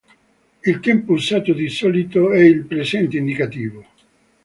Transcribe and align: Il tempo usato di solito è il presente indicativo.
Il 0.65 0.79
tempo 0.79 1.13
usato 1.13 1.53
di 1.53 1.69
solito 1.69 2.31
è 2.31 2.39
il 2.39 2.65
presente 2.65 3.17
indicativo. 3.17 3.85